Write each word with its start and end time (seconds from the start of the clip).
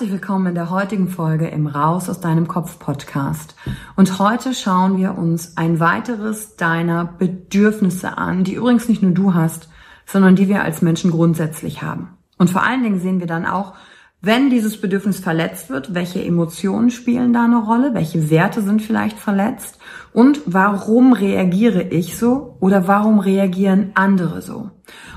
Herzlich 0.00 0.18
willkommen 0.18 0.46
in 0.46 0.54
der 0.54 0.70
heutigen 0.70 1.08
Folge 1.08 1.48
im 1.48 1.66
Raus 1.66 2.08
aus 2.08 2.22
deinem 2.22 2.48
Kopf 2.48 2.78
Podcast. 2.78 3.54
Und 3.96 4.18
heute 4.18 4.54
schauen 4.54 4.96
wir 4.96 5.18
uns 5.18 5.58
ein 5.58 5.78
weiteres 5.78 6.56
deiner 6.56 7.04
Bedürfnisse 7.04 8.16
an, 8.16 8.42
die 8.42 8.54
übrigens 8.54 8.88
nicht 8.88 9.02
nur 9.02 9.12
du 9.12 9.34
hast, 9.34 9.68
sondern 10.06 10.36
die 10.36 10.48
wir 10.48 10.62
als 10.62 10.80
Menschen 10.80 11.10
grundsätzlich 11.10 11.82
haben. 11.82 12.16
Und 12.38 12.48
vor 12.48 12.62
allen 12.62 12.82
Dingen 12.82 12.98
sehen 12.98 13.20
wir 13.20 13.26
dann 13.26 13.44
auch, 13.44 13.74
wenn 14.22 14.50
dieses 14.50 14.78
Bedürfnis 14.78 15.18
verletzt 15.18 15.70
wird, 15.70 15.94
welche 15.94 16.22
Emotionen 16.22 16.90
spielen 16.90 17.32
da 17.32 17.44
eine 17.44 17.56
Rolle, 17.56 17.94
welche 17.94 18.28
Werte 18.28 18.60
sind 18.60 18.82
vielleicht 18.82 19.18
verletzt 19.18 19.78
und 20.12 20.42
warum 20.44 21.14
reagiere 21.14 21.82
ich 21.82 22.18
so 22.18 22.56
oder 22.60 22.86
warum 22.86 23.18
reagieren 23.18 23.92
andere 23.94 24.42
so. 24.42 24.70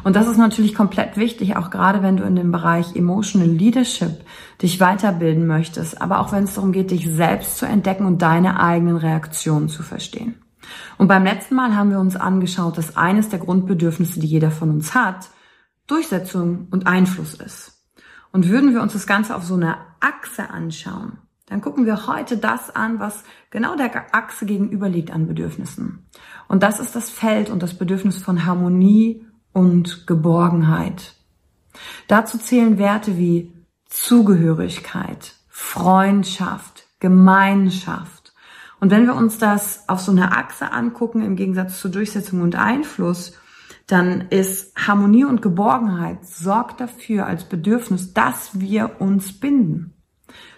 Und 0.06 0.16
das 0.16 0.28
ist 0.28 0.38
natürlich 0.38 0.74
komplett 0.74 1.18
wichtig, 1.18 1.58
auch 1.58 1.69
gerade 1.69 2.02
wenn 2.02 2.16
du 2.16 2.24
in 2.24 2.38
dem 2.38 2.52
Bereich 2.52 2.96
Emotional 2.96 3.50
Leadership 3.50 4.22
dich 4.62 4.80
weiterbilden 4.80 5.47
möchtest, 5.47 6.02
aber 6.02 6.20
auch 6.20 6.31
wenn 6.31 6.46
es 6.46 6.53
darum 6.53 6.72
geht, 6.72 6.91
dich 6.91 7.09
selbst 7.12 7.58
zu 7.58 7.66
entdecken 7.66 8.06
und 8.06 8.22
deine 8.22 8.59
eigenen 8.62 8.96
Reaktionen 8.96 9.68
zu 9.68 9.84
verstehen. 9.84 10.35
Und 10.97 11.09
beim 11.09 11.25
letzten 11.25 11.56
Mal 11.56 11.75
haben 11.75 11.90
wir 11.90 12.00
uns 12.00 12.16
angeschaut, 12.16 12.78
dass 12.78 12.96
eines 12.96 13.28
der 13.28 13.40
Grundbedürfnisse, 13.40 14.22
die 14.22 14.28
jeder 14.28 14.52
von 14.52 14.70
uns 14.70 14.96
hat, 14.96 15.30
Durchsetzung 15.88 16.68
und 16.72 16.88
Einfluss 16.88 17.34
ist. 17.34 17.72
Und 18.33 18.49
würden 18.49 18.73
wir 18.73 18.81
uns 18.81 18.94
das 18.94 19.07
Ganze 19.07 19.35
auf 19.35 19.44
so 19.44 19.53
einer 19.53 19.77
Achse 20.01 20.49
anschauen, 20.49 21.19
dann 21.45 21.61
gucken 21.61 21.85
wir 21.85 22.07
heute 22.07 22.38
das 22.38 22.75
an, 22.75 22.99
was 22.99 23.23
genau 23.51 23.75
der 23.75 24.16
Achse 24.16 24.47
gegenüber 24.47 24.89
liegt 24.89 25.11
an 25.11 25.27
Bedürfnissen. 25.27 26.07
Und 26.47 26.63
das 26.63 26.79
ist 26.79 26.95
das 26.95 27.11
Feld 27.11 27.51
und 27.51 27.61
das 27.61 27.77
Bedürfnis 27.77 28.17
von 28.17 28.45
Harmonie 28.45 29.23
und 29.51 30.07
Geborgenheit. 30.07 31.13
Dazu 32.07 32.39
zählen 32.39 32.79
Werte 32.79 33.17
wie 33.17 33.53
Zugehörigkeit, 33.85 35.35
Freundschaft, 35.47 36.88
Gemeinschaft. 36.99 38.33
Und 38.79 38.89
wenn 38.89 39.05
wir 39.05 39.13
uns 39.13 39.38
das 39.38 39.88
auf 39.88 39.99
so 40.01 40.11
einer 40.11 40.35
Achse 40.35 40.72
angucken, 40.72 41.22
im 41.22 41.35
Gegensatz 41.35 41.79
zu 41.79 41.88
Durchsetzung 41.88 42.41
und 42.41 42.55
Einfluss, 42.55 43.38
dann 43.88 44.29
ist 44.29 44.75
Harmonie 44.75 45.25
und 45.25 45.41
Geborgenheit 45.41 46.25
sorgt 46.25 46.79
dafür 46.79 47.25
als 47.25 47.44
Bedürfnis, 47.44 48.13
dass 48.13 48.59
wir 48.59 48.97
uns 48.99 49.33
binden. 49.39 49.94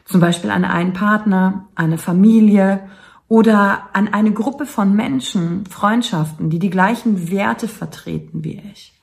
Zum 0.05 0.21
Beispiel 0.21 0.51
an 0.51 0.63
einen 0.63 0.93
Partner, 0.93 1.67
eine 1.73 1.97
Familie 1.97 2.87
oder 3.27 3.89
an 3.93 4.07
eine 4.07 4.31
Gruppe 4.31 4.67
von 4.67 4.95
Menschen, 4.95 5.65
Freundschaften, 5.65 6.51
die 6.51 6.59
die 6.59 6.69
gleichen 6.69 7.31
Werte 7.31 7.67
vertreten 7.67 8.43
wie 8.43 8.61
ich. 8.71 8.93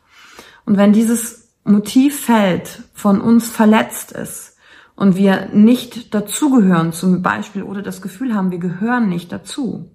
Und 0.64 0.76
wenn 0.76 0.92
dieses 0.92 1.52
Motivfeld 1.64 2.84
von 2.94 3.20
uns 3.20 3.50
verletzt 3.50 4.12
ist 4.12 4.56
und 4.94 5.16
wir 5.16 5.48
nicht 5.52 6.14
dazugehören 6.14 6.92
zum 6.92 7.22
Beispiel 7.22 7.64
oder 7.64 7.82
das 7.82 8.00
Gefühl 8.00 8.34
haben, 8.34 8.52
wir 8.52 8.58
gehören 8.58 9.08
nicht 9.08 9.32
dazu, 9.32 9.90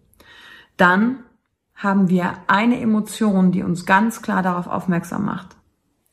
dann 0.75 1.19
haben 1.77 2.09
wir 2.09 2.33
eine 2.47 2.81
Emotion, 2.81 3.51
die 3.51 3.63
uns 3.63 3.85
ganz 3.85 4.21
klar 4.21 4.41
darauf 4.41 4.67
aufmerksam 4.67 5.25
macht. 5.25 5.55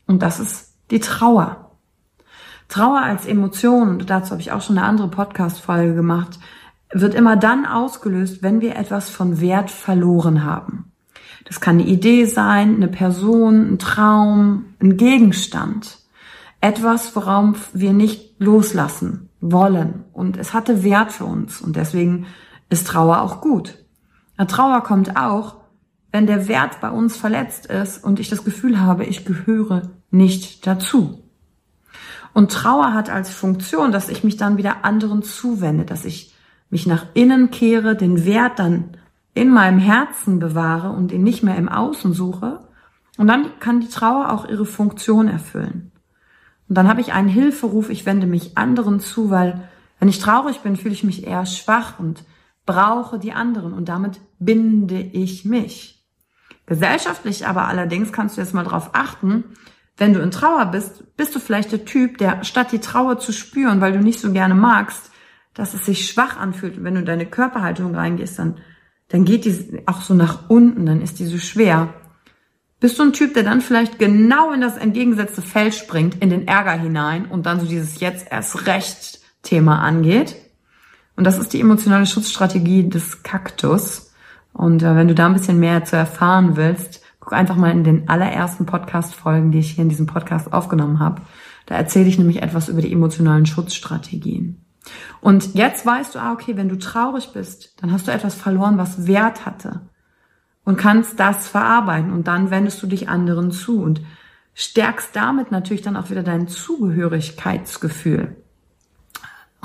Und 0.06 0.22
das 0.22 0.38
ist 0.38 0.74
die 0.90 1.00
Trauer. 1.00 1.70
Trauer 2.68 3.00
als 3.00 3.26
Emotion, 3.26 3.98
dazu 4.06 4.32
habe 4.32 4.42
ich 4.42 4.52
auch 4.52 4.60
schon 4.60 4.78
eine 4.78 4.86
andere 4.86 5.08
Podcast-Folge 5.08 5.94
gemacht, 5.94 6.38
wird 6.92 7.14
immer 7.14 7.36
dann 7.36 7.66
ausgelöst, 7.66 8.42
wenn 8.42 8.60
wir 8.60 8.76
etwas 8.76 9.08
von 9.08 9.40
Wert 9.40 9.70
verloren 9.70 10.44
haben. 10.44 10.92
Das 11.44 11.60
kann 11.60 11.78
eine 11.78 11.88
Idee 11.88 12.26
sein, 12.26 12.76
eine 12.76 12.88
Person, 12.88 13.72
ein 13.72 13.78
Traum, 13.78 14.66
ein 14.80 14.96
Gegenstand. 14.96 15.98
Etwas, 16.60 17.14
worauf 17.16 17.70
wir 17.72 17.92
nicht 17.92 18.40
loslassen 18.40 19.28
wollen. 19.40 20.04
Und 20.12 20.36
es 20.36 20.54
hatte 20.54 20.82
Wert 20.82 21.12
für 21.12 21.24
uns. 21.24 21.60
Und 21.60 21.76
deswegen 21.76 22.26
ist 22.70 22.86
Trauer 22.86 23.20
auch 23.20 23.40
gut. 23.40 23.83
Eine 24.36 24.46
Trauer 24.46 24.82
kommt 24.82 25.16
auch, 25.16 25.56
wenn 26.12 26.26
der 26.26 26.48
Wert 26.48 26.80
bei 26.80 26.90
uns 26.90 27.16
verletzt 27.16 27.66
ist 27.66 28.02
und 28.02 28.20
ich 28.20 28.28
das 28.28 28.44
Gefühl 28.44 28.80
habe, 28.80 29.04
ich 29.04 29.24
gehöre 29.24 29.90
nicht 30.10 30.66
dazu. 30.66 31.24
Und 32.32 32.52
Trauer 32.52 32.92
hat 32.92 33.10
als 33.10 33.30
Funktion, 33.30 33.92
dass 33.92 34.08
ich 34.08 34.24
mich 34.24 34.36
dann 34.36 34.56
wieder 34.56 34.84
anderen 34.84 35.22
zuwende, 35.22 35.84
dass 35.84 36.04
ich 36.04 36.34
mich 36.70 36.86
nach 36.86 37.06
innen 37.14 37.50
kehre, 37.50 37.96
den 37.96 38.24
Wert 38.24 38.58
dann 38.58 38.96
in 39.34 39.50
meinem 39.50 39.78
Herzen 39.78 40.38
bewahre 40.38 40.90
und 40.90 41.12
ihn 41.12 41.22
nicht 41.22 41.42
mehr 41.42 41.56
im 41.56 41.68
Außen 41.68 42.12
suche. 42.12 42.60
Und 43.16 43.28
dann 43.28 43.46
kann 43.60 43.80
die 43.80 43.88
Trauer 43.88 44.32
auch 44.32 44.48
ihre 44.48 44.66
Funktion 44.66 45.28
erfüllen. 45.28 45.92
Und 46.68 46.76
dann 46.76 46.88
habe 46.88 47.00
ich 47.00 47.12
einen 47.12 47.28
Hilferuf, 47.28 47.90
ich 47.90 48.06
wende 48.06 48.26
mich 48.26 48.56
anderen 48.56 48.98
zu, 48.98 49.30
weil 49.30 49.68
wenn 50.00 50.08
ich 50.08 50.18
traurig 50.18 50.60
bin, 50.60 50.76
fühle 50.76 50.94
ich 50.94 51.04
mich 51.04 51.26
eher 51.26 51.46
schwach 51.46 51.98
und 51.98 52.24
brauche 52.66 53.18
die 53.18 53.32
anderen 53.32 53.72
und 53.72 53.88
damit 53.88 54.20
binde 54.38 55.00
ich 55.00 55.44
mich. 55.44 56.04
Gesellschaftlich 56.66 57.46
aber 57.46 57.68
allerdings 57.68 58.12
kannst 58.12 58.36
du 58.36 58.40
jetzt 58.40 58.54
mal 58.54 58.64
darauf 58.64 58.90
achten, 58.94 59.44
wenn 59.96 60.12
du 60.12 60.20
in 60.20 60.30
Trauer 60.30 60.66
bist, 60.66 61.16
bist 61.16 61.34
du 61.34 61.38
vielleicht 61.38 61.70
der 61.70 61.84
Typ, 61.84 62.18
der 62.18 62.42
statt 62.42 62.72
die 62.72 62.80
Trauer 62.80 63.18
zu 63.18 63.32
spüren, 63.32 63.80
weil 63.80 63.92
du 63.92 64.00
nicht 64.00 64.18
so 64.18 64.32
gerne 64.32 64.54
magst, 64.54 65.10
dass 65.52 65.74
es 65.74 65.86
sich 65.86 66.08
schwach 66.10 66.36
anfühlt. 66.36 66.76
Und 66.76 66.84
wenn 66.84 66.94
du 66.94 67.00
in 67.00 67.06
deine 67.06 67.26
Körperhaltung 67.26 67.94
reingehst, 67.94 68.38
dann, 68.38 68.58
dann 69.08 69.24
geht 69.24 69.44
die 69.44 69.82
auch 69.86 70.02
so 70.02 70.14
nach 70.14 70.50
unten, 70.50 70.86
dann 70.86 71.00
ist 71.00 71.20
die 71.20 71.26
so 71.26 71.38
schwer. 71.38 71.94
Bist 72.80 72.98
du 72.98 73.04
ein 73.04 73.12
Typ, 73.12 73.34
der 73.34 73.44
dann 73.44 73.60
vielleicht 73.60 74.00
genau 74.00 74.52
in 74.52 74.60
das 74.60 74.76
entgegengesetzte 74.76 75.42
Feld 75.42 75.74
springt, 75.74 76.20
in 76.20 76.28
den 76.28 76.48
Ärger 76.48 76.72
hinein 76.72 77.26
und 77.26 77.46
dann 77.46 77.60
so 77.60 77.66
dieses 77.66 78.00
jetzt 78.00 78.26
erst 78.30 78.66
recht 78.66 79.20
Thema 79.42 79.80
angeht? 79.80 80.36
Und 81.16 81.24
das 81.24 81.38
ist 81.38 81.52
die 81.52 81.60
emotionale 81.60 82.06
Schutzstrategie 82.06 82.88
des 82.88 83.22
Kaktus. 83.22 84.12
Und 84.52 84.82
äh, 84.82 84.96
wenn 84.96 85.08
du 85.08 85.14
da 85.14 85.26
ein 85.26 85.34
bisschen 85.34 85.60
mehr 85.60 85.84
zu 85.84 85.96
erfahren 85.96 86.56
willst, 86.56 87.04
Guck 87.24 87.32
einfach 87.32 87.56
mal 87.56 87.70
in 87.70 87.84
den 87.84 88.06
allerersten 88.10 88.66
Podcast-Folgen, 88.66 89.50
die 89.50 89.60
ich 89.60 89.70
hier 89.70 89.82
in 89.82 89.88
diesem 89.88 90.04
Podcast 90.06 90.52
aufgenommen 90.52 90.98
habe. 90.98 91.22
Da 91.64 91.74
erzähle 91.74 92.06
ich 92.06 92.18
nämlich 92.18 92.42
etwas 92.42 92.68
über 92.68 92.82
die 92.82 92.92
emotionalen 92.92 93.46
Schutzstrategien. 93.46 94.62
Und 95.22 95.54
jetzt 95.54 95.86
weißt 95.86 96.14
du, 96.14 96.18
ah, 96.18 96.34
okay, 96.34 96.58
wenn 96.58 96.68
du 96.68 96.78
traurig 96.78 97.30
bist, 97.32 97.80
dann 97.80 97.92
hast 97.92 98.06
du 98.06 98.12
etwas 98.12 98.34
verloren, 98.34 98.76
was 98.76 99.06
Wert 99.06 99.46
hatte. 99.46 99.88
Und 100.66 100.76
kannst 100.76 101.18
das 101.18 101.48
verarbeiten. 101.48 102.12
Und 102.12 102.28
dann 102.28 102.50
wendest 102.50 102.82
du 102.82 102.86
dich 102.86 103.08
anderen 103.08 103.52
zu 103.52 103.80
und 103.80 104.02
stärkst 104.52 105.16
damit 105.16 105.50
natürlich 105.50 105.82
dann 105.82 105.96
auch 105.96 106.10
wieder 106.10 106.22
dein 106.22 106.46
Zugehörigkeitsgefühl. 106.46 108.36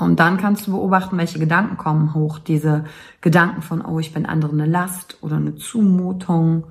Und 0.00 0.20
dann 0.20 0.38
kannst 0.38 0.66
du 0.66 0.72
beobachten, 0.72 1.18
welche 1.18 1.38
Gedanken 1.38 1.76
kommen 1.76 2.14
hoch. 2.14 2.38
Diese 2.38 2.84
Gedanken 3.20 3.62
von, 3.62 3.84
oh, 3.84 3.98
ich 3.98 4.12
bin 4.12 4.26
anderen 4.26 4.60
eine 4.60 4.70
Last 4.70 5.18
oder 5.20 5.36
eine 5.36 5.56
Zumutung 5.56 6.64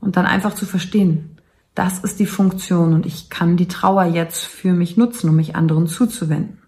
und 0.00 0.16
dann 0.16 0.26
einfach 0.26 0.54
zu 0.54 0.66
verstehen, 0.66 1.38
das 1.74 1.98
ist 1.98 2.20
die 2.20 2.26
Funktion 2.26 2.94
und 2.94 3.04
ich 3.04 3.28
kann 3.28 3.56
die 3.56 3.68
Trauer 3.68 4.04
jetzt 4.04 4.44
für 4.44 4.72
mich 4.72 4.96
nutzen, 4.96 5.28
um 5.28 5.36
mich 5.36 5.56
anderen 5.56 5.86
zuzuwenden. 5.86 6.58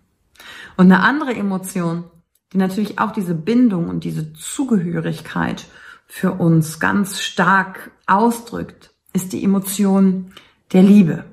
Und 0.76 0.92
eine 0.92 1.02
andere 1.02 1.34
Emotion, 1.34 2.04
die 2.52 2.58
natürlich 2.58 2.98
auch 2.98 3.10
diese 3.10 3.34
Bindung 3.34 3.88
und 3.88 4.04
diese 4.04 4.32
Zugehörigkeit 4.34 5.64
für 6.06 6.32
uns 6.32 6.78
ganz 6.78 7.20
stark 7.20 7.90
ausdrückt, 8.06 8.90
ist 9.12 9.32
die 9.32 9.42
Emotion 9.42 10.32
der 10.72 10.82
Liebe. 10.82 11.24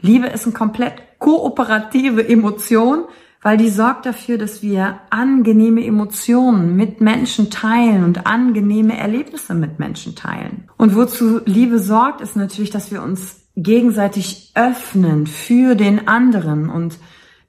Liebe 0.00 0.26
ist 0.26 0.44
eine 0.44 0.54
komplett 0.54 1.18
kooperative 1.18 2.26
Emotion, 2.28 3.04
weil 3.44 3.58
die 3.58 3.68
sorgt 3.68 4.06
dafür, 4.06 4.38
dass 4.38 4.62
wir 4.62 5.00
angenehme 5.10 5.84
Emotionen 5.84 6.74
mit 6.76 7.02
Menschen 7.02 7.50
teilen 7.50 8.02
und 8.02 8.26
angenehme 8.26 8.96
Erlebnisse 8.96 9.54
mit 9.54 9.78
Menschen 9.78 10.16
teilen. 10.16 10.70
Und 10.78 10.96
wozu 10.96 11.42
Liebe 11.44 11.78
sorgt, 11.78 12.22
ist 12.22 12.36
natürlich, 12.36 12.70
dass 12.70 12.90
wir 12.90 13.02
uns 13.02 13.42
gegenseitig 13.54 14.50
öffnen 14.54 15.26
für 15.26 15.76
den 15.76 16.08
anderen 16.08 16.68
und 16.70 16.98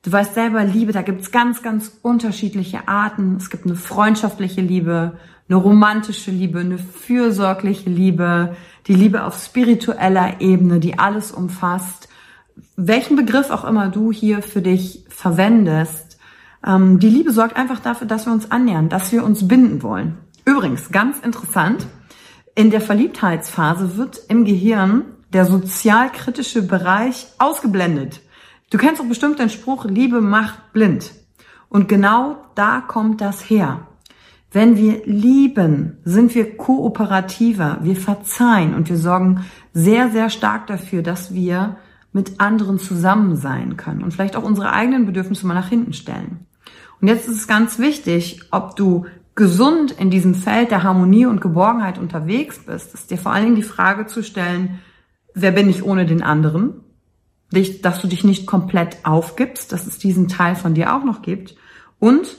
Du 0.04 0.12
weißt 0.12 0.36
selber, 0.36 0.64
Liebe, 0.64 0.92
da 0.92 1.02
gibt's 1.02 1.32
ganz, 1.32 1.64
ganz 1.64 1.98
unterschiedliche 2.04 2.88
Arten. 2.88 3.38
Es 3.38 3.50
gibt 3.50 3.66
eine 3.66 3.74
freundschaftliche 3.74 4.62
Liebe, 4.62 5.18
eine 5.50 5.58
romantische 5.58 6.30
Liebe, 6.30 6.60
eine 6.60 6.78
fürsorgliche 6.78 7.90
Liebe, 7.90 8.56
die 8.86 8.94
Liebe 8.94 9.24
auf 9.24 9.36
spiritueller 9.44 10.42
Ebene, 10.42 10.80
die 10.80 11.00
alles 11.00 11.32
umfasst 11.32 12.08
welchen 12.76 13.16
Begriff 13.16 13.50
auch 13.50 13.66
immer 13.66 13.90
du 13.90 14.12
hier 14.12 14.42
für 14.42 14.62
dich 14.62 15.06
verwendest, 15.10 16.18
ähm, 16.66 17.00
die 17.00 17.10
Liebe 17.10 17.32
sorgt 17.32 17.56
einfach 17.56 17.80
dafür, 17.80 18.08
dass 18.08 18.26
wir 18.26 18.34
uns 18.34 18.52
annähern, 18.52 18.90
dass 18.90 19.12
wir 19.12 19.24
uns 19.24 19.48
binden 19.48 19.84
wollen. 19.84 20.18
Übrigens, 20.46 20.92
ganz 20.92 21.20
interessant, 21.20 21.86
in 22.56 22.72
der 22.72 22.82
Verliebtheitsphase 22.82 23.98
wird 23.98 24.22
im 24.30 24.46
Gehirn 24.46 25.04
der 25.34 25.46
sozialkritische 25.46 26.62
Bereich 26.62 27.28
ausgeblendet. 27.38 28.22
Du 28.70 28.78
kennst 28.78 29.02
doch 29.02 29.08
bestimmt 29.08 29.40
den 29.40 29.50
Spruch, 29.50 29.86
Liebe 29.86 30.22
macht 30.22 30.72
blind. 30.74 31.12
Und 31.70 31.90
genau 31.90 32.38
da 32.56 32.82
kommt 32.82 33.22
das 33.22 33.50
her. 33.50 33.88
Wenn 34.52 34.78
wir 34.78 35.06
lieben, 35.06 35.98
sind 36.06 36.34
wir 36.34 36.56
kooperativer, 36.56 37.80
wir 37.82 37.98
verzeihen 37.98 38.74
und 38.74 38.90
wir 38.90 38.98
sorgen 38.98 39.46
sehr, 39.74 40.10
sehr 40.12 40.30
stark 40.30 40.68
dafür, 40.68 41.02
dass 41.02 41.34
wir 41.34 41.76
mit 42.16 42.40
anderen 42.40 42.80
zusammen 42.80 43.36
sein 43.36 43.76
können 43.76 44.02
und 44.02 44.14
vielleicht 44.14 44.38
auch 44.38 44.44
unsere 44.44 44.72
eigenen 44.72 45.06
Bedürfnisse 45.06 45.46
mal 45.46 45.54
nach 45.54 45.68
hinten 45.68 45.92
stellen. 45.92 46.46
Und 47.02 47.10
jetzt 47.10 47.28
ist 47.28 47.36
es 47.36 47.46
ganz 47.46 47.78
wichtig, 47.78 48.40
ob 48.52 48.78
du 48.78 49.06
gesund 49.36 49.92
in 49.92 50.10
diesem 50.12 50.34
Feld 50.34 50.72
der 50.72 50.84
Harmonie 50.84 51.26
und 51.26 51.42
Geborgenheit 51.42 51.98
unterwegs 51.98 52.60
bist, 52.60 52.94
ist 52.94 53.12
dir 53.12 53.18
vor 53.18 53.34
allen 53.34 53.44
Dingen 53.44 53.56
die 53.58 53.64
Frage 53.64 54.06
zu 54.06 54.24
stellen, 54.24 54.80
wer 55.34 55.52
bin 55.52 55.70
ich 55.70 55.84
ohne 55.84 56.06
den 56.06 56.24
anderen? 56.24 56.76
Dich, 57.52 57.82
dass 57.82 58.00
du 58.00 58.08
dich 58.08 58.24
nicht 58.24 58.48
komplett 58.48 59.06
aufgibst, 59.06 59.74
dass 59.74 59.86
es 59.86 59.98
diesen 59.98 60.30
Teil 60.30 60.56
von 60.56 60.74
dir 60.74 60.96
auch 60.96 61.04
noch 61.04 61.22
gibt. 61.22 61.58
Und 62.00 62.38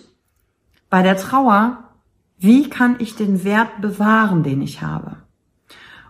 bei 0.89 1.03
der 1.03 1.19
Trauer, 1.19 1.91
wie 2.39 2.71
kann 2.71 2.97
ich 2.99 3.15
den 3.15 3.45
Wert 3.45 3.83
bewahren, 3.83 4.43
den 4.43 4.63
ich 4.63 4.81
habe? 4.81 5.19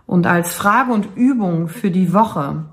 Und 0.05 0.25
als 0.25 0.55
Frage 0.55 0.93
und 0.93 1.17
Übung 1.17 1.67
für 1.67 1.91
die 1.91 2.13
Woche 2.13 2.63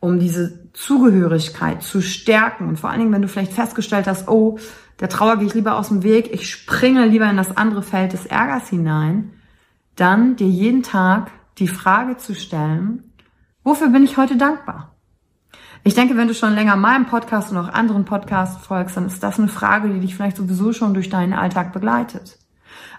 um 0.00 0.18
diese 0.18 0.70
Zugehörigkeit 0.72 1.82
zu 1.82 2.00
stärken. 2.00 2.68
Und 2.68 2.78
vor 2.78 2.90
allen 2.90 3.00
Dingen, 3.00 3.12
wenn 3.12 3.22
du 3.22 3.28
vielleicht 3.28 3.52
festgestellt 3.52 4.06
hast, 4.06 4.28
oh, 4.28 4.58
der 5.00 5.08
Trauer 5.08 5.36
gehe 5.36 5.46
ich 5.46 5.54
lieber 5.54 5.76
aus 5.76 5.88
dem 5.88 6.02
Weg, 6.02 6.32
ich 6.32 6.50
springe 6.50 7.06
lieber 7.06 7.28
in 7.28 7.36
das 7.36 7.56
andere 7.56 7.82
Feld 7.82 8.12
des 8.12 8.26
Ärgers 8.26 8.68
hinein, 8.68 9.32
dann 9.96 10.36
dir 10.36 10.48
jeden 10.48 10.82
Tag 10.82 11.30
die 11.58 11.68
Frage 11.68 12.16
zu 12.16 12.34
stellen, 12.34 13.12
wofür 13.64 13.88
bin 13.88 14.04
ich 14.04 14.16
heute 14.16 14.36
dankbar? 14.36 14.94
Ich 15.84 15.94
denke, 15.94 16.16
wenn 16.16 16.28
du 16.28 16.34
schon 16.34 16.54
länger 16.54 16.76
meinem 16.76 17.06
Podcast 17.06 17.50
und 17.50 17.58
auch 17.58 17.68
anderen 17.68 18.04
Podcasts 18.04 18.64
folgst, 18.64 18.96
dann 18.96 19.06
ist 19.06 19.22
das 19.22 19.38
eine 19.38 19.48
Frage, 19.48 19.88
die 19.88 20.00
dich 20.00 20.14
vielleicht 20.14 20.36
sowieso 20.36 20.72
schon 20.72 20.94
durch 20.94 21.08
deinen 21.08 21.32
Alltag 21.32 21.72
begleitet. 21.72 22.38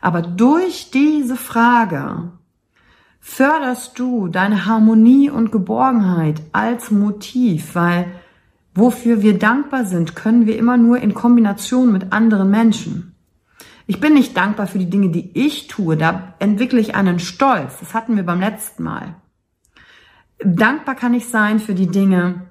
Aber 0.01 0.21
durch 0.21 0.91
diese 0.91 1.35
Frage 1.35 2.31
förderst 3.19 3.97
du 3.99 4.27
deine 4.27 4.65
Harmonie 4.65 5.29
und 5.29 5.51
Geborgenheit 5.51 6.41
als 6.51 6.91
Motiv, 6.91 7.75
weil 7.75 8.07
wofür 8.73 9.21
wir 9.21 9.37
dankbar 9.37 9.85
sind, 9.85 10.15
können 10.15 10.45
wir 10.45 10.57
immer 10.57 10.77
nur 10.77 10.99
in 10.99 11.13
Kombination 11.13 11.91
mit 11.91 12.11
anderen 12.11 12.49
Menschen. 12.49 13.15
Ich 13.87 13.99
bin 13.99 14.13
nicht 14.13 14.37
dankbar 14.37 14.67
für 14.67 14.77
die 14.77 14.89
Dinge, 14.89 15.09
die 15.09 15.31
ich 15.33 15.67
tue, 15.67 15.97
da 15.97 16.35
entwickle 16.39 16.79
ich 16.79 16.95
einen 16.95 17.19
Stolz. 17.19 17.79
Das 17.79 17.93
hatten 17.93 18.15
wir 18.15 18.23
beim 18.23 18.39
letzten 18.39 18.83
Mal. 18.83 19.15
Dankbar 20.37 20.95
kann 20.95 21.13
ich 21.13 21.27
sein 21.27 21.59
für 21.59 21.73
die 21.73 21.87
Dinge, 21.87 22.49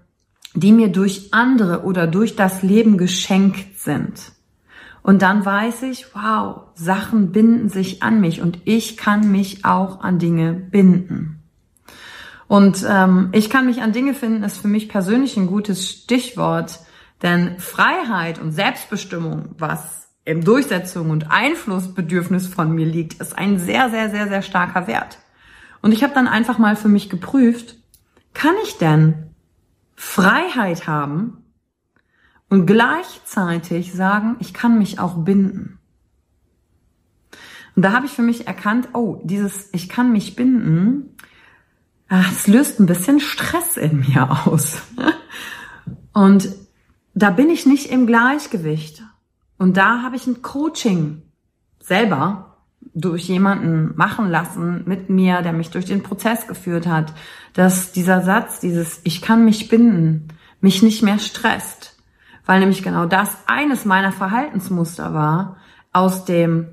die 0.55 0.73
mir 0.73 0.89
durch 0.89 1.33
andere 1.33 1.85
oder 1.85 2.07
durch 2.07 2.37
das 2.37 2.63
Leben 2.63 2.99
geschenkt 2.99 3.79
sind. 3.79 4.33
Und 5.09 5.23
dann 5.23 5.43
weiß 5.43 5.85
ich, 5.85 6.15
wow, 6.15 6.65
Sachen 6.75 7.33
binden 7.33 7.71
sich 7.71 8.03
an 8.03 8.21
mich 8.21 8.43
und 8.43 8.59
ich 8.67 8.99
kann 8.99 9.33
mich 9.33 9.65
auch 9.65 10.03
an 10.03 10.19
Dinge 10.19 10.53
binden. 10.53 11.43
Und 12.47 12.85
ähm, 12.87 13.31
ich 13.33 13.49
kann 13.49 13.65
mich 13.65 13.81
an 13.81 13.95
Dinge 13.95 14.13
finden, 14.13 14.43
ist 14.43 14.59
für 14.59 14.69
mich 14.69 14.91
persönlich 14.91 15.39
ein 15.39 15.47
gutes 15.47 15.89
Stichwort, 15.89 16.81
denn 17.23 17.59
Freiheit 17.59 18.39
und 18.39 18.53
Selbstbestimmung, 18.53 19.55
was 19.57 20.11
im 20.27 20.45
Durchsetzung 20.45 21.09
und 21.09 21.31
Einflussbedürfnis 21.31 22.47
von 22.47 22.73
mir 22.73 22.85
liegt, 22.85 23.19
ist 23.19 23.39
ein 23.39 23.59
sehr, 23.59 23.89
sehr, 23.89 24.11
sehr, 24.11 24.29
sehr 24.29 24.43
starker 24.43 24.87
Wert. 24.89 25.17
Und 25.81 25.93
ich 25.93 26.03
habe 26.03 26.13
dann 26.13 26.29
einfach 26.29 26.59
mal 26.59 26.77
für 26.77 26.89
mich 26.89 27.09
geprüft, 27.09 27.77
kann 28.35 28.57
ich 28.63 28.77
denn 28.77 29.31
Freiheit 29.95 30.87
haben, 30.87 31.48
und 32.49 32.67
gleichzeitig 32.67 33.93
sagen, 33.93 34.37
ich 34.41 34.55
kann 34.55 34.79
mich 34.79 34.99
auch 34.99 35.17
binden. 35.25 35.79
Und 37.77 37.83
da 37.83 37.93
habe 37.93 38.07
ich 38.07 38.13
für 38.13 38.23
mich 38.23 38.47
erkannt, 38.47 38.89
oh, 38.95 39.21
dieses 39.23 39.69
ich 39.73 39.89
kann 39.89 40.11
mich 40.13 40.35
binden, 40.35 41.15
es 42.09 42.47
löst 42.47 42.81
ein 42.81 42.87
bisschen 42.87 43.21
Stress 43.21 43.77
in 43.77 44.01
mir 44.01 44.47
aus. 44.47 44.83
Und 46.13 46.49
da 47.15 47.31
bin 47.31 47.51
ich 47.51 47.67
nicht 47.67 47.91
im 47.91 48.07
Gleichgewicht. 48.07 49.03
Und 49.59 49.77
da 49.77 50.03
habe 50.03 50.17
ich 50.17 50.27
ein 50.27 50.43
Coaching 50.43 51.23
selber 51.81 52.57
durch 52.95 53.29
jemanden 53.29 53.93
machen 53.97 54.29
lassen 54.31 54.83
mit 54.87 55.11
mir, 55.11 55.43
der 55.43 55.53
mich 55.53 55.71
durch 55.71 55.85
den 55.85 56.03
Prozess 56.03 56.47
geführt 56.47 56.87
hat, 56.87 57.13
dass 57.53 57.93
dieser 57.93 58.23
Satz, 58.23 58.61
dieses 58.61 59.01
Ich 59.05 59.21
kann 59.21 59.45
mich 59.45 59.69
binden, 59.69 60.29
mich 60.61 60.83
nicht 60.83 61.03
mehr 61.03 61.19
stresst 61.19 61.88
weil 62.49 62.61
nämlich 62.61 62.83
genau 62.83 63.05
das 63.05 63.37
eines 63.47 63.85
meiner 63.85 64.11
Verhaltensmuster 64.11 65.13
war 65.13 65.59
aus 65.93 66.25
dem 66.25 66.69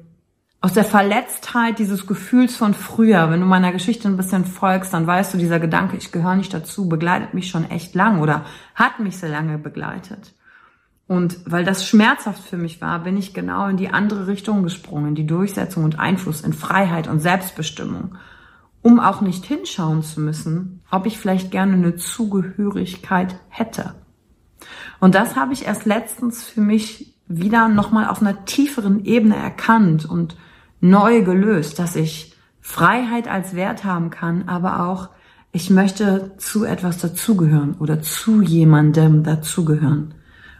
aus 0.61 0.71
der 0.73 0.85
Verletztheit 0.85 1.77
dieses 1.79 2.07
Gefühls 2.07 2.55
von 2.55 2.73
früher. 2.73 3.29
Wenn 3.29 3.41
du 3.41 3.45
meiner 3.45 3.73
Geschichte 3.73 4.07
ein 4.07 4.15
bisschen 4.15 4.45
folgst, 4.45 4.93
dann 4.93 5.05
weißt 5.05 5.33
du, 5.33 5.37
dieser 5.37 5.59
Gedanke, 5.59 5.97
ich 5.97 6.13
gehöre 6.13 6.37
nicht 6.37 6.53
dazu, 6.53 6.87
begleitet 6.87 7.33
mich 7.33 7.49
schon 7.49 7.69
echt 7.69 7.93
lang 7.93 8.21
oder 8.21 8.45
hat 8.73 8.99
mich 8.99 9.17
sehr 9.17 9.29
lange 9.29 9.57
begleitet. 9.57 10.33
Und 11.07 11.39
weil 11.45 11.65
das 11.65 11.85
schmerzhaft 11.85 12.41
für 12.41 12.57
mich 12.57 12.79
war, 12.79 12.99
bin 12.99 13.17
ich 13.17 13.33
genau 13.33 13.67
in 13.67 13.77
die 13.77 13.89
andere 13.89 14.27
Richtung 14.27 14.63
gesprungen, 14.63 15.09
in 15.09 15.15
die 15.15 15.27
Durchsetzung 15.27 15.83
und 15.83 15.99
Einfluss, 15.99 16.39
in 16.41 16.53
Freiheit 16.53 17.07
und 17.07 17.19
Selbstbestimmung. 17.19 18.15
um 18.81 18.99
auch 18.99 19.21
nicht 19.21 19.43
hinschauen 19.45 20.03
zu 20.03 20.21
müssen, 20.21 20.83
ob 20.91 21.07
ich 21.07 21.17
vielleicht 21.17 21.49
gerne 21.49 21.73
eine 21.73 21.95
Zugehörigkeit 21.95 23.35
hätte. 23.49 23.95
Und 24.99 25.15
das 25.15 25.35
habe 25.35 25.53
ich 25.53 25.65
erst 25.65 25.85
letztens 25.85 26.43
für 26.43 26.61
mich 26.61 27.13
wieder 27.27 27.67
nochmal 27.67 28.07
auf 28.07 28.21
einer 28.21 28.45
tieferen 28.45 29.03
Ebene 29.05 29.35
erkannt 29.35 30.05
und 30.05 30.37
neu 30.79 31.23
gelöst, 31.23 31.79
dass 31.79 31.95
ich 31.95 32.35
Freiheit 32.61 33.27
als 33.27 33.55
Wert 33.55 33.83
haben 33.83 34.09
kann, 34.09 34.47
aber 34.47 34.87
auch 34.87 35.09
ich 35.51 35.69
möchte 35.69 36.33
zu 36.37 36.65
etwas 36.65 36.97
dazugehören 36.97 37.75
oder 37.75 38.01
zu 38.01 38.41
jemandem 38.41 39.23
dazugehören. 39.23 40.13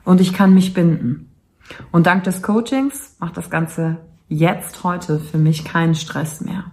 Und 0.05 0.21
ich 0.21 0.31
kann 0.31 0.53
mich 0.53 0.73
binden. 0.73 1.31
Und 1.91 2.05
dank 2.05 2.23
des 2.23 2.41
Coachings 2.41 3.15
macht 3.19 3.35
das 3.35 3.49
Ganze 3.49 3.97
jetzt 4.27 4.83
heute 4.83 5.19
für 5.19 5.37
mich 5.37 5.65
keinen 5.65 5.95
Stress 5.95 6.41
mehr. 6.41 6.71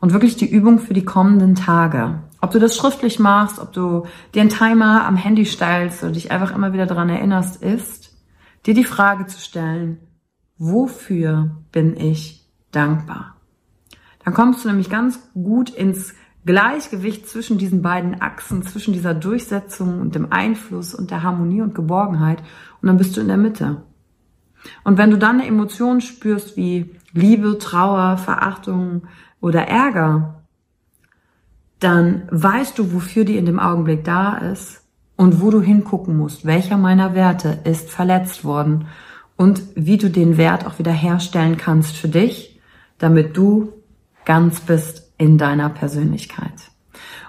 Und 0.00 0.12
wirklich 0.12 0.36
die 0.36 0.50
Übung 0.50 0.78
für 0.78 0.94
die 0.94 1.04
kommenden 1.04 1.54
Tage. 1.54 2.20
Ob 2.40 2.50
du 2.52 2.58
das 2.58 2.76
schriftlich 2.76 3.18
machst, 3.18 3.58
ob 3.58 3.72
du 3.72 4.06
dir 4.34 4.40
einen 4.40 4.50
Timer 4.50 5.06
am 5.06 5.16
Handy 5.16 5.44
stellst 5.44 6.02
oder 6.02 6.12
dich 6.12 6.30
einfach 6.30 6.54
immer 6.54 6.72
wieder 6.72 6.86
daran 6.86 7.10
erinnerst, 7.10 7.62
ist, 7.62 8.16
dir 8.66 8.74
die 8.74 8.84
Frage 8.84 9.26
zu 9.26 9.40
stellen, 9.40 9.98
wofür 10.56 11.50
bin 11.72 11.96
ich 11.96 12.46
dankbar? 12.72 13.36
Dann 14.24 14.34
kommst 14.34 14.64
du 14.64 14.68
nämlich 14.68 14.90
ganz 14.90 15.20
gut 15.34 15.70
ins 15.70 16.14
Gleichgewicht 16.46 17.28
zwischen 17.28 17.58
diesen 17.58 17.82
beiden 17.82 18.22
Achsen, 18.22 18.62
zwischen 18.62 18.94
dieser 18.94 19.12
Durchsetzung 19.12 20.00
und 20.00 20.14
dem 20.14 20.32
Einfluss 20.32 20.94
und 20.94 21.10
der 21.10 21.22
Harmonie 21.22 21.60
und 21.60 21.74
Geborgenheit 21.74 22.42
und 22.80 22.88
dann 22.88 22.96
bist 22.96 23.16
du 23.16 23.20
in 23.20 23.28
der 23.28 23.36
Mitte. 23.36 23.82
Und 24.84 24.98
wenn 24.98 25.10
du 25.10 25.18
dann 25.18 25.40
eine 25.40 25.46
Emotion 25.46 26.00
spürst 26.00 26.56
wie 26.56 26.96
Liebe, 27.12 27.58
Trauer, 27.58 28.16
Verachtung 28.16 29.02
oder 29.40 29.68
Ärger, 29.68 30.39
dann 31.80 32.28
weißt 32.30 32.78
du, 32.78 32.92
wofür 32.92 33.24
die 33.24 33.36
in 33.36 33.46
dem 33.46 33.58
Augenblick 33.58 34.04
da 34.04 34.36
ist 34.36 34.82
und 35.16 35.40
wo 35.40 35.50
du 35.50 35.60
hingucken 35.60 36.16
musst, 36.16 36.44
welcher 36.44 36.76
meiner 36.76 37.14
Werte 37.14 37.58
ist 37.64 37.90
verletzt 37.90 38.44
worden 38.44 38.86
und 39.36 39.62
wie 39.74 39.96
du 39.96 40.10
den 40.10 40.36
Wert 40.36 40.66
auch 40.66 40.78
wieder 40.78 40.92
herstellen 40.92 41.56
kannst 41.56 41.96
für 41.96 42.08
dich, 42.08 42.60
damit 42.98 43.36
du 43.36 43.72
ganz 44.26 44.60
bist 44.60 45.10
in 45.16 45.38
deiner 45.38 45.70
Persönlichkeit. 45.70 46.70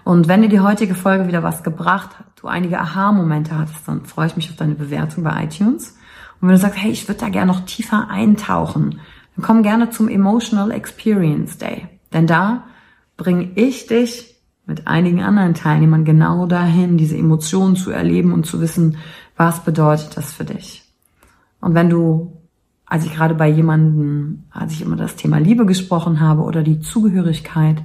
Und 0.04 0.28
wenn 0.28 0.42
dir 0.42 0.50
die 0.50 0.60
heutige 0.60 0.96
Folge 0.96 1.28
wieder 1.28 1.44
was 1.44 1.64
gebracht 1.64 2.20
hat, 2.20 2.26
du 2.36 2.48
einige 2.48 2.80
Aha-Momente 2.80 3.58
hattest, 3.58 3.88
dann 3.88 4.06
freue 4.06 4.28
ich 4.28 4.36
mich 4.36 4.50
auf 4.50 4.56
deine 4.56 4.76
Bewertung 4.76 5.24
bei 5.24 5.44
iTunes. 5.44 5.98
Und 6.42 6.48
wenn 6.48 6.56
du 6.56 6.62
sagst, 6.62 6.82
hey, 6.82 6.92
ich 6.92 7.08
würde 7.08 7.22
da 7.22 7.30
gerne 7.30 7.52
noch 7.52 7.66
tiefer 7.66 8.10
eintauchen, 8.10 9.00
dann 9.36 9.46
komm 9.46 9.64
gerne 9.64 9.90
zum 9.92 10.10
Emotional 10.10 10.72
Experience 10.72 11.58
Day. 11.58 11.88
Denn 12.12 12.28
da 12.28 12.64
bringe 13.16 13.52
ich 13.56 13.88
dich 13.88 14.31
mit 14.72 14.88
einigen 14.88 15.22
anderen 15.22 15.54
Teilnehmern 15.54 16.06
genau 16.06 16.48
dahin, 16.48 16.98
diese 16.98 17.18
Emotionen 17.18 17.76
zu 17.76 17.92
erleben 17.92 18.34
und 18.34 18.46
zu 18.46 18.62
wissen, 18.62 18.98
was 19.36 19.64
bedeutet 19.64 20.16
das 20.16 20.34
für 20.34 20.46
dich. 20.46 20.84
Und 21.60 21.76
wenn 21.76 21.90
du 21.90 22.42
als 22.92 23.06
ich 23.06 23.16
gerade 23.16 23.36
bei 23.36 23.48
jemanden, 23.48 24.50
als 24.52 24.74
ich 24.74 24.82
immer 24.82 24.98
das 24.98 25.16
Thema 25.16 25.38
Liebe 25.38 25.66
gesprochen 25.66 26.20
habe 26.20 26.42
oder 26.42 26.62
die 26.62 26.82
Zugehörigkeit 26.82 27.82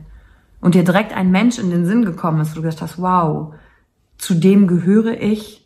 und 0.60 0.74
dir 0.74 0.82
direkt 0.82 1.16
ein 1.16 1.30
Mensch 1.30 1.60
in 1.60 1.70
den 1.70 1.86
Sinn 1.86 2.04
gekommen 2.04 2.40
ist, 2.40 2.50
wo 2.50 2.56
du 2.56 2.62
gesagt 2.62 2.82
hast, 2.82 3.00
wow, 3.00 3.54
zu 4.18 4.34
dem 4.34 4.66
gehöre 4.66 5.22
ich, 5.22 5.64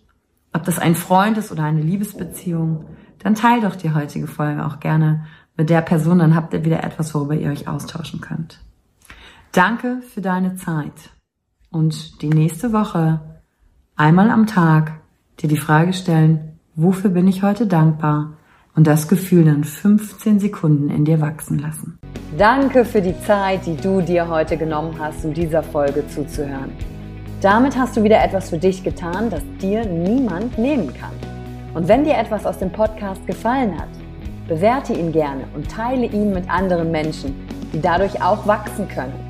ob 0.52 0.64
das 0.64 0.78
ein 0.78 0.94
Freund 0.94 1.38
ist 1.38 1.50
oder 1.50 1.64
eine 1.64 1.80
Liebesbeziehung, 1.80 2.84
dann 3.20 3.34
teil 3.34 3.62
doch 3.62 3.76
die 3.76 3.94
heutige 3.94 4.26
Folge 4.26 4.66
auch 4.66 4.78
gerne 4.78 5.24
mit 5.56 5.70
der 5.70 5.80
Person, 5.80 6.18
dann 6.18 6.34
habt 6.34 6.52
ihr 6.52 6.66
wieder 6.66 6.84
etwas, 6.84 7.14
worüber 7.14 7.34
ihr 7.34 7.50
euch 7.50 7.66
austauschen 7.66 8.20
könnt. 8.20 8.60
Danke 9.52 10.02
für 10.02 10.20
deine 10.20 10.56
Zeit 10.56 11.10
und 11.70 12.22
die 12.22 12.28
nächste 12.28 12.72
Woche 12.72 13.20
einmal 13.96 14.30
am 14.30 14.46
Tag 14.46 15.00
dir 15.40 15.48
die 15.48 15.56
Frage 15.56 15.92
stellen, 15.92 16.58
wofür 16.74 17.10
bin 17.10 17.26
ich 17.26 17.42
heute 17.42 17.66
dankbar? 17.66 18.36
und 18.76 18.86
das 18.86 19.08
Gefühl 19.08 19.44
dann 19.44 19.64
15 19.64 20.40
Sekunden 20.40 20.90
in 20.90 21.04
dir 21.04 21.20
wachsen 21.20 21.58
lassen. 21.58 21.98
Danke 22.38 22.84
für 22.84 23.02
die 23.02 23.18
Zeit, 23.20 23.66
die 23.66 23.76
du 23.76 24.00
dir 24.00 24.28
heute 24.28 24.56
genommen 24.56 24.94
hast, 24.98 25.24
um 25.24 25.34
dieser 25.34 25.62
Folge 25.62 26.06
zuzuhören. 26.08 26.72
Damit 27.40 27.76
hast 27.76 27.96
du 27.96 28.04
wieder 28.04 28.22
etwas 28.22 28.50
für 28.50 28.58
dich 28.58 28.82
getan, 28.84 29.30
das 29.30 29.42
dir 29.60 29.84
niemand 29.84 30.56
nehmen 30.58 30.94
kann. 30.94 31.12
Und 31.74 31.88
wenn 31.88 32.04
dir 32.04 32.16
etwas 32.16 32.46
aus 32.46 32.58
dem 32.58 32.70
Podcast 32.70 33.26
gefallen 33.26 33.78
hat, 33.78 33.88
bewerte 34.48 34.92
ihn 34.92 35.12
gerne 35.12 35.44
und 35.54 35.70
teile 35.70 36.06
ihn 36.06 36.32
mit 36.32 36.48
anderen 36.50 36.90
Menschen, 36.90 37.34
die 37.72 37.80
dadurch 37.80 38.22
auch 38.22 38.46
wachsen 38.46 38.88
können. 38.88 39.29